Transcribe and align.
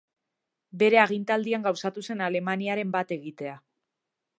Bere 0.83 1.01
agintaldian 1.01 1.67
gauzatu 1.69 2.07
zen 2.09 2.27
Alemaniaren 2.31 2.97
bat-egitea. 3.01 3.59